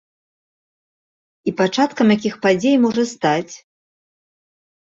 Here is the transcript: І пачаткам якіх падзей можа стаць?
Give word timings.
І 1.51 1.53
пачаткам 1.59 2.07
якіх 2.17 2.35
падзей 2.47 2.75
можа 2.87 3.03
стаць? 3.13 3.55